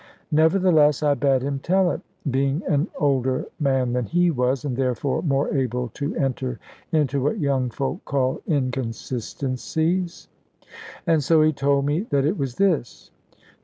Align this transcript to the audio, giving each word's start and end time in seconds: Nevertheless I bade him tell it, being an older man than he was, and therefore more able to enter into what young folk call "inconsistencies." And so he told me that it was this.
Nevertheless 0.31 1.03
I 1.03 1.13
bade 1.13 1.43
him 1.43 1.59
tell 1.59 1.91
it, 1.91 2.01
being 2.31 2.63
an 2.67 2.87
older 2.97 3.45
man 3.59 3.93
than 3.93 4.05
he 4.05 4.31
was, 4.31 4.65
and 4.65 4.75
therefore 4.75 5.21
more 5.21 5.53
able 5.53 5.89
to 5.89 6.15
enter 6.15 6.57
into 6.91 7.21
what 7.21 7.37
young 7.37 7.69
folk 7.69 8.03
call 8.03 8.41
"inconsistencies." 8.49 10.27
And 11.05 11.23
so 11.23 11.43
he 11.43 11.53
told 11.53 11.85
me 11.85 12.07
that 12.09 12.25
it 12.25 12.35
was 12.35 12.55
this. 12.55 13.11